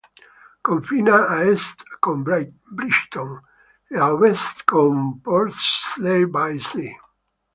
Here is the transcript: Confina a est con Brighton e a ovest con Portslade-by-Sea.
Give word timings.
Confina 0.67 1.17
a 1.33 1.45
est 1.53 1.79
con 2.05 2.17
Brighton 2.25 3.31
e 3.91 3.97
a 3.99 4.07
ovest 4.15 4.57
con 4.71 4.95
Portslade-by-Sea. 5.25 6.93